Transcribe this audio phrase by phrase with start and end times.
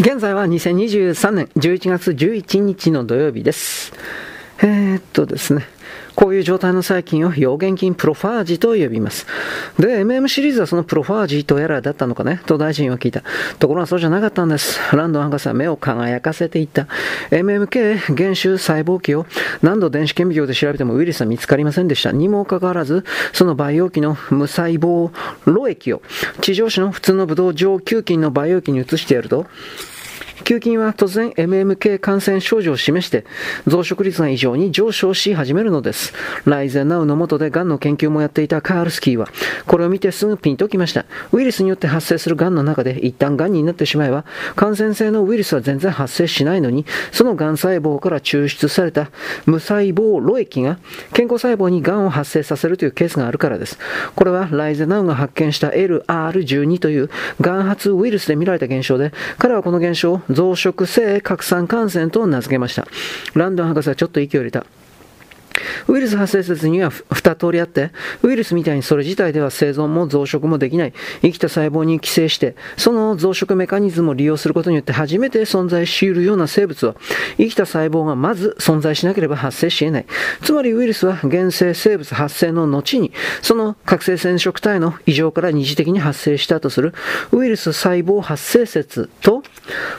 [0.00, 3.92] 現在は2023年11月11日の土曜日です。
[4.62, 5.66] えー、っとですね。
[6.14, 9.26] こういう状態の細菌を病原菌プロファージと呼びます。
[9.78, 13.22] で、MM シリーズはそのプロファージとやらだったのかね、と大臣は聞いた。
[13.58, 14.78] ところがそうじゃなかったんです。
[14.94, 16.86] ランドン博士は目を輝かせていった。
[17.30, 19.26] MMK 原種細胞器を
[19.62, 22.12] 何度電子顕微鏡で調べてもウイルスは見つかりませんでした。
[22.12, 25.10] にもかかわらず、その培養器の無細胞
[25.46, 26.02] 漏液を
[26.40, 29.46] 地上種の普通のブドウ上球菌の培養器に移してやると、
[30.44, 33.24] 球菌は突然 MMK 感染症状を示して
[33.66, 36.12] 増殖率が異常に上昇し始めるのです。
[36.44, 39.28] ライゼナウの下で癌の研究もやっていたカールスキーは
[39.66, 41.04] これを見てすぐピンときました。
[41.32, 44.24] ウイルスによって発生する癌の中で一旦癌になってしまえば
[44.56, 49.10] 感染性のウイルスは全然発生しないのにその癌細胞から抽出された
[49.46, 50.78] 無細胞漏液が
[51.12, 53.78] 健康細胞に癌を発生させるというケースがあるからです。
[54.14, 57.10] これはライゼナウが発見した LR12 という
[57.40, 62.86] 癌発ウイルスで見られた現象で彼はこの現象を増殖性拡散感染と名付けました。
[63.34, 64.66] ランドン博士はちょっと息を入れた。
[65.88, 67.90] ウイルス発生説には二通りあって、
[68.22, 76.96] ウイルスみたいにそれ自体では生存も増殖もできない、生きた細胞に寄生して、その増殖メカニズムを利用することによって初めて存在し得るような生物は、
[77.36, 80.06] 生きた細胞がまず存在しなければ発生し得ない。
[80.42, 86.94] つまりウイルスは原生生物発生の後に、その覚醒染色体の異常から二次的に発生したとする
[87.32, 89.42] ウイルス細胞発生説と、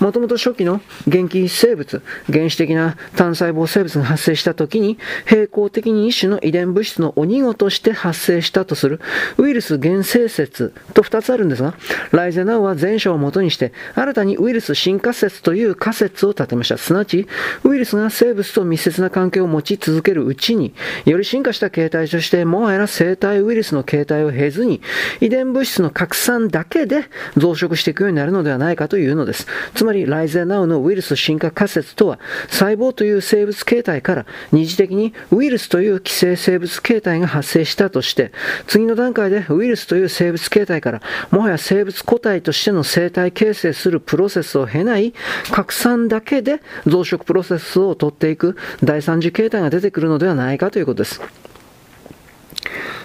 [0.00, 4.98] もともと初期の元気生物、原始的な単細胞生物が発生した時に、
[5.30, 9.00] 並行的に一種の遺伝物質の鬼ごとして発生したとする
[9.38, 11.74] ウイルス原生説と2つあるんですが、
[12.12, 16.78] ライゼナウは前者をもとにして、新たにウイルス進化説という仮説を立てました。
[16.78, 17.26] すなわち、
[17.64, 24.80] ウイルスが生物と密接な関係を持ち続けるうちに、より進化した形態として、もはや生体ウイルスの形態を経ずに、
[25.20, 27.04] 遺伝物質の拡散だけで
[27.36, 29.46] 増殖していくようになるのではないかというのです。
[29.74, 38.32] つまり、ライゼナウのウイルス進化仮説とは、細胞という生物形態から二次的にウイルスルスという寄生生物形態が発生したとして、
[38.66, 45.14] 次の段階でウイルスという生物形態から、もはや生物個体としての生態形成するプロセスを経ない、
[45.50, 51.20] 拡散だけで増殖プロセスを取っていく第三次形態が出てくるのではないかということです。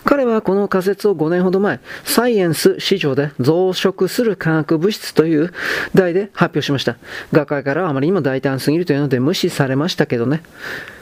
[0.05, 5.53] 彼はこの仮説を5年ほど前、サイエンス市場で増殖する化学物質という
[5.93, 6.97] 題で発表しました。
[7.31, 10.41] 学会からはあまりにも大胆すぎるというので無視されましたけどね。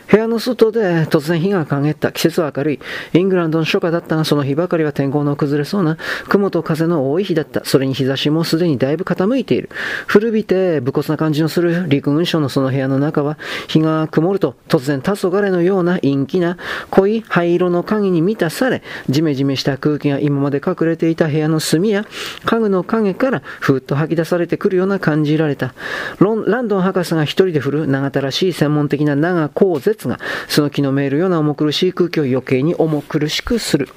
[0.09, 2.11] 部屋の外で突然火が陰った。
[2.11, 2.79] 季節は明るい。
[3.13, 5.97] イングランドの初夏だったが、その日ばかりは天候の崩れそうな
[6.29, 7.65] 雲と風の多い日だった。
[7.65, 9.69] それに日差しもすでにだいぶ傾いている。
[10.07, 16.57] 古びて武骨な感じのする陸軍省のその部屋の中は、日が曇ると突然黄昏のような陰気な
[16.89, 22.05] 濃い灰色の影に満たされ、ジメジメした空気が今まで隠れていた部屋の隅や
[22.45, 25.73] 家具の影からふっと吐き出されてくるような感じられた。
[26.19, 33.89] ランドン博士が一人で振る長たらしい専門的な長光絶が、その気のめいるような重苦しい空気を余計に重苦しくする。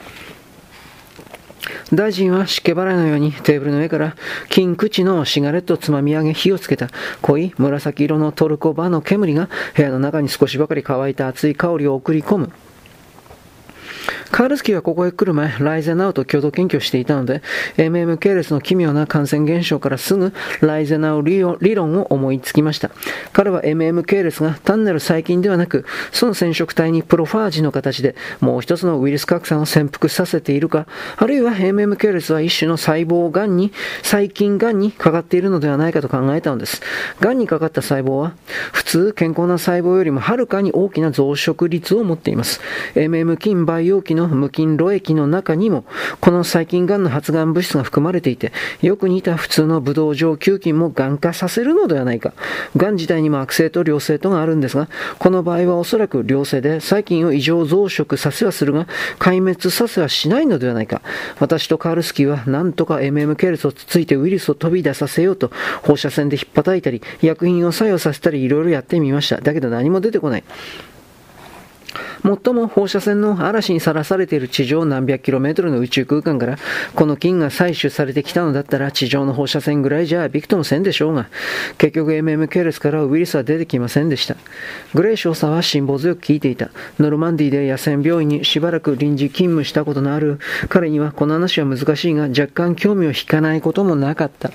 [1.92, 4.16] 大臣は湿気払いのようにテーブルの上から
[4.48, 6.88] 金口のシガレットをつまみ上げ火をつけた
[7.20, 12.52] 濃い紫色のトルコバの煙が部屋の中に少しばかり乾いた熱い香りを送り込む。
[14.30, 17.42] カールスキーはここへ来る前、ライゼナウと共同研究していたので、
[17.76, 21.40] MM 系列の奇妙な感染現象からすぐライゼナウ理
[21.74, 22.90] 論を思いつきました。
[23.32, 30.86] 彼は MM 系列が単なる細菌ではなく、その染色体にプロファージの形でもう一つのウイルス拡散を潜伏させているか、
[31.16, 36.82] あるいは MM 系列は一種の細胞癌に、細菌癌にかかっているのではないかと考えたのです。
[37.20, 38.32] 癌にかかった細胞は、
[38.72, 42.60] 普通健康な細胞よりもはるかに大きな増殖率を持っています。
[42.94, 45.84] MM 菌培養器のの無菌露液の中にも、
[46.20, 52.32] この細菌がんの発がん物質が含まれていて、よく似た普通のブドウ状球菌もがん化させるのではないか。
[52.76, 54.88] がん自体にも悪性と良性とがあるんですが、
[55.18, 58.86] この場合はおそらく良性で細菌を異常増殖させはするが、
[59.18, 61.02] 壊滅させはしないのではないか。
[61.38, 65.50] 私とカールスキーは何とか MM 系列をつついてウイルスを飛び出させようと、
[65.82, 69.40] 放射線で引っ叩いたり、薬品を作用させたりいろいろやってみました。
[69.40, 70.44] だけど何も出てこない。
[72.22, 76.58] 最も放射線の嵐にさらされている地上何百キロメートルの宇宙空間から
[76.94, 81.28] この菌が採取されてきたのだったら地上の放射線ぐらいじゃびくともせんでしょうが
[81.78, 84.36] 結局 MM 系列からウイルスは出てきませんでした。
[84.94, 86.70] グレイ少佐は辛抱強く聞いていた。
[86.98, 90.38] ノルマンディで野戦病院にしばらく臨時勤務したことのある。
[90.68, 94.50] 彼にはこの話は難しいが若干興味を引かないこともなかった。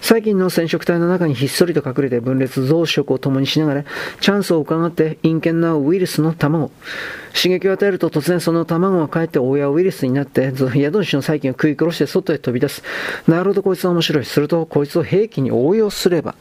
[0.00, 3.84] 細菌の染色体の中にひっそりと隠れて分裂増殖を共にしながら、
[4.20, 6.70] チャンスを伺って陰険なウイルスの卵。
[7.32, 12.82] 刺激を与えると突然その卵が帰って親ウイルスになって、宿主の細菌を食い殺して外へ飛び出す。
[13.28, 14.24] なるほどこいつは面白い。
[14.24, 16.34] するとこいつを兵器に応用すれば。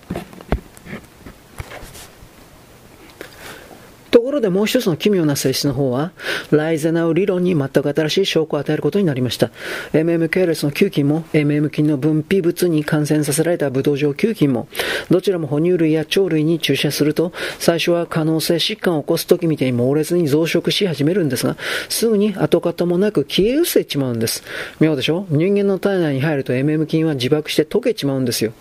[4.11, 6.11] ところでもう一つの奇妙な性質の方は、
[6.51, 9.49] ライゼナウ理論に全く新しい証拠を与えることになりました。
[9.93, 14.67] MM 系列の球菌も MM 菌の分泌物に感染させられたブドウ状球菌も、
[15.09, 21.57] どちらも哺乳類や鳥類に注射すると、最初は可能性疾患を起こす時みたいに猛烈に増殖し始めるんですが、
[21.89, 24.43] すぐに跡形もなく消え失せちまうんです。
[24.79, 25.25] 妙でしょ？
[25.29, 28.51] 人間の体内に入ると MM 菌は自爆して溶けちまうんですよ。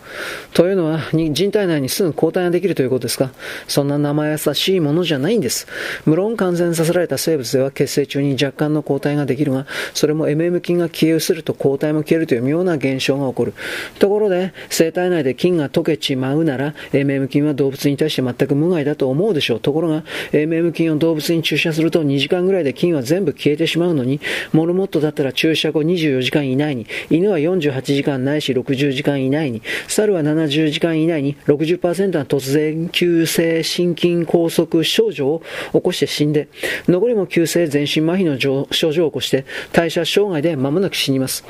[0.54, 3.32] というのは、人体内にすぐ抗体ができるということですか？
[3.66, 5.66] そんな生優しいものじゃないんです。
[6.04, 13.54] 無論感染させられた生物では血清中に若干の抗体ができるが、それも MM 菌が消え失ると抗体も消えるという妙な現象が起こる。
[13.98, 19.60] ところで、生体内で菌が溶けちまうなら、MM 菌は動物に対して全く無害だと思うでしょう。
[19.60, 24.20] ところが、MM 菌を動物に注射すると2時間ぐらいで菌は全部消えてしまうのに、
[24.52, 35.42] モルモットだったら注射後24時間以内に、犬は48時間ないし60時間以内に、猿は70時間以内に60%は突然急性心筋梗塞症状症を
[35.72, 36.48] 起こして死んで、
[36.88, 38.38] 残りも急性全身麻痺の
[38.72, 41.44] 症状を起こして、代謝障害で間もなく死にます。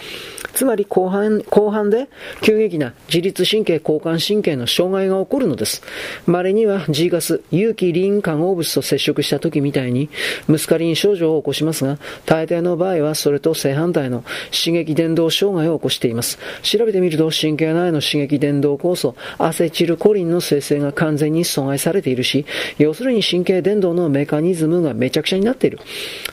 [0.55, 2.09] つまり後半、後半で
[2.41, 5.83] 急激な自律神経交感神経の障害が起こるのです。
[6.27, 10.09] 稀には G ガス、有機リン化合物と接触した時みたいに、
[10.49, 16.39] ムスカリン症状を起こしますが、大抵の場合はそれと正反対の刺激伝導障害を起こしています。
[16.63, 22.47] 調べてみると神経内の刺激伝導酵素、アセチルコリンの生成が完全に阻害されているし、
[22.79, 25.79] 要するに神経伝導のメカニズムがめちゃくちゃになっている。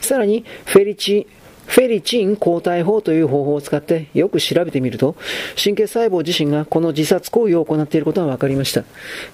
[0.00, 1.26] さらに、フェリチ、
[1.66, 5.16] フェリチン抗体法という方法を使ってよく調べてみると、
[5.62, 8.84] 神経細胞自身がこの自殺行為を行っていることが分かりました。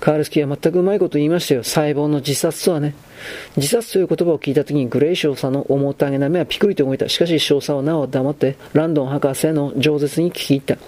[0.00, 1.62] カールスキーは全くうまいこと言いましたよ。
[1.62, 2.94] 細胞の自殺とはね。
[3.56, 7.08] 自殺という言葉を聞いた時にグレイ少佐の思ったげな目はピクリと動いた。
[7.08, 10.78] しかし少佐はなお黙ってランドン博士の饒舌に聞き入った。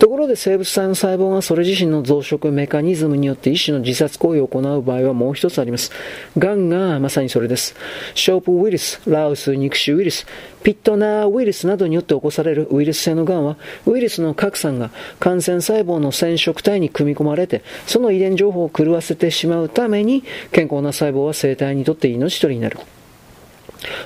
[0.00, 5.92] ところで生物体の細胞がそれ自身の増殖メカニズムによって一種の自殺行為を行う場合はもう一つあります。
[6.38, 7.76] ガンがまさにそれです。
[8.14, 10.26] ショープウイルス、ラウス、肉腫ウイルス、
[10.62, 22.78] ピットナーウイルスなどによって起こされるウイルス性のがんは、ウイルスの核酸が感染細胞の染色体に組み込まれて、その遺伝情報を狂わせてしまうために、健康な細胞は生体にとって命取りになる。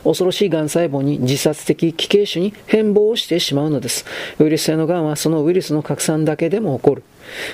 [0.05, 4.05] 恐ろしい癌細胞に自殺的奇形種に変貌をしてしまうのです。
[4.39, 7.03] ウイルス性の癌はそのウイルスの拡散だけでも起こる。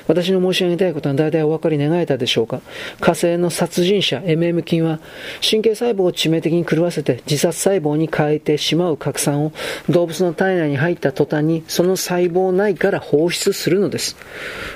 [0.07, 2.61] 私の申し上げたいことは大体お分かり願えたでしょうか
[3.01, 5.01] 火星の殺人者 MM 菌は
[5.49, 9.53] 神経細胞を致命的に狂わせて自殺細胞に変えてしまう拡散を
[9.89, 14.17] 動物の体内に入った途端にその細胞内から放出するのです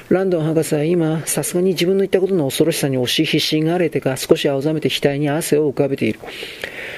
[0.08, 6.20] ランドン博士は今さすがに自分の言ったことの恐ろしさに押し必死がれてか少し青ざめて額に汗を浮かべている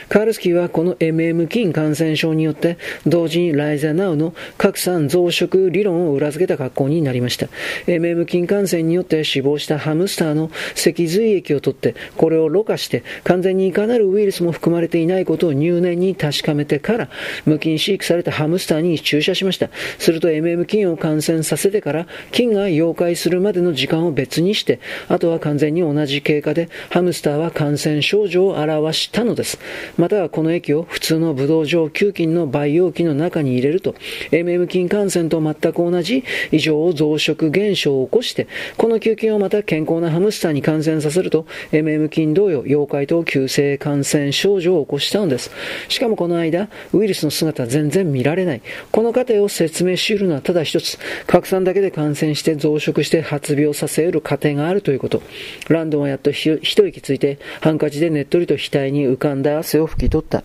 [0.08, 7.49] カールスキーはこの MM 菌感染症によって同時にライザナウの拡散増殖理論を裏付けた格好になりました。
[7.87, 17.09] MM 菌感染によって死亡したハムスターの脊髄液を取ってこれをろ過して完全にいかなるウイルスも含まれていないことを入念に確かめてから
[17.44, 19.70] 無菌飼育されたハムスターに注射しました。
[19.99, 24.79] すると MM 菌を感染させてから菌が溶解するまでの時間を別にして
[25.09, 29.59] あとは完全に同じ経過でハムスターは感染症状を表したのです。
[29.96, 33.94] またはこの液を普通のブドウ状球菌の培養器の中に入れると、
[34.31, 38.46] MM 菌感染と全く同じ異常を増殖現象を起こして、
[38.76, 45.50] この球菌をまた健康なハムスターに感染させると、MM 菌同様、妖怪と急性感染症状を起こしたのです。
[45.88, 48.62] しかもこの間、ウイルスの姿は全然見られない。
[48.92, 55.23] この過程を説明し得るのはただ一つ、拡散だけで感染して増殖して発病させ得る過程があるということ。
[55.68, 60.43] ランドンはやっと一息ついて、ハンカチでねっとりと額に浮かんだ汗をを拭き取った。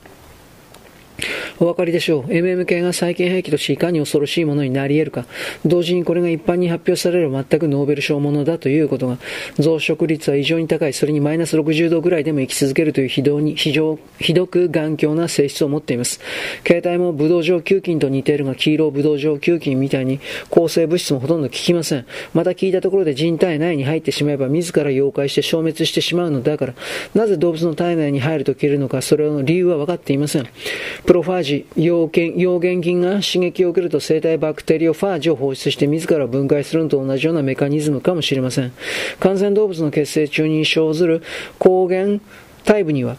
[1.59, 2.31] お分かりでしょう。
[2.31, 5.25] MM 系が細菌兵器としていかに恐ろしいものになり得るか、
[5.65, 9.17] 同時にこれが一般に発表される全くノーベル賞ものだということが、
[9.59, 16.19] 増殖率は異常に高い、それにマイナス60度ぐらいでも生き続けるという非常に、非常、ひどく頑強な性質を持っています。
[16.63, 22.05] 形態もブドウ状球菌と似ているが、黄色ブドウ状球菌みたいに抗生物質もほとんど効きません。
[22.33, 26.73] また聞いたところで人体内に入ってしまえば自ら溶解して消滅してしまうのだから、
[27.13, 30.47] なぜ動物の体内に入ると消えるのか、それの理由は分かっていません。
[31.11, 38.71] プロファージ、溶原菌が刺激を受けると生体バクテリオファージを放出して自ら分解するのと同じようなメカニズムかもしれません。
[39.19, 41.21] 感染動物の血清中に生ずる
[41.59, 42.21] 抗原
[42.63, 43.17] タイプには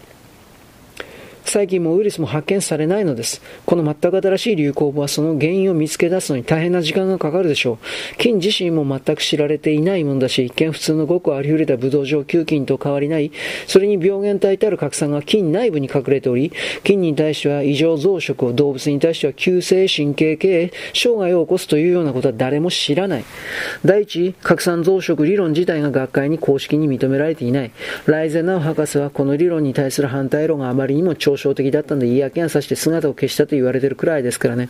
[1.44, 3.42] 細菌もウイルスも発見されないのです。
[3.66, 7.78] この全く新しい流行語はその原因を見つけ出すのに大変な時間がかかるでしょ
[8.14, 8.18] う。
[8.18, 13.32] 菌自身も全く知られていないものだし、一見普通のごくありふれたブドウ状球菌と変わりない、
[13.66, 16.52] それに病原体たる拡散が菌内部に隠れており、
[16.84, 23.24] 菌に対しては異常増殖を、動物に対しては急性神経系障害を起こすというようなことは誰も知らない。
[23.84, 27.70] 第一、拡散増殖理論自体が学会に公式に認められていない。
[28.06, 34.68] ライゼナウ博士はこの理論に対する反対論があまりにも嘲笑的だったので嫌気がさして姿を消したと言われているくらいですからね。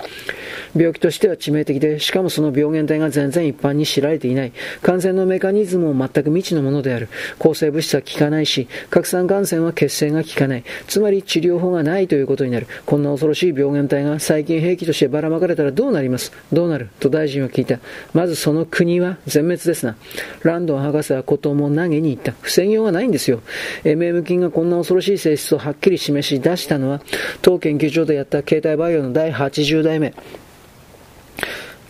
[0.76, 4.52] 病気としては致命的で、しかもその病原体が全然一般に知られていない。
[4.83, 7.09] 感染のメカニズムも全く未知のものである。
[7.38, 10.64] 抗生物質は効かないし、拡散感染は血清が効かない。
[10.87, 12.66] つまり治療法がないということになる。
[12.87, 16.33] こんな恐ろしい病原体が細菌兵器としてばらまかれたらどうなります？
[16.52, 16.88] どうなる？
[17.00, 17.78] と大臣は聞いた。
[18.14, 19.97] まずその国は全滅ですな。
[20.42, 22.35] ランドン博士はことも投げに行った。
[22.40, 23.42] 防ぎようがないんですよ。
[23.85, 27.00] MM 菌がこんな恐ろしい性質をはっきり示し出したのは、
[27.42, 30.14] 当研究所でやった携帯バイオの第80代目。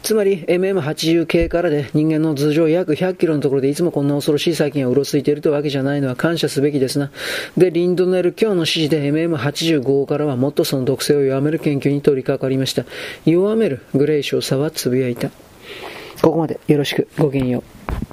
[0.02, 7.12] つまり MM80 系からで人間の頭上約100キロのところでいつもこんな恐ろしい細菌がうろついているというわけじゃないのは感謝すべきですな。
[7.57, 12.85] で、リンドネル今日の指示で MM85 からはもっとその毒性を弱める研究に取り掛かりました。
[13.25, 15.31] 弱めるグレイ少佐はつぶやいた。
[16.21, 17.07] ここまでよろしく。
[17.19, 17.62] ごきげんよ
[18.11, 18.12] う。